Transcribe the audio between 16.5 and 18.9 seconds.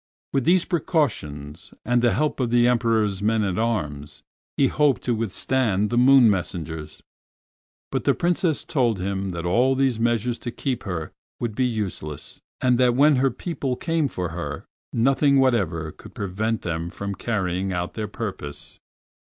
them from carrying out their purpose.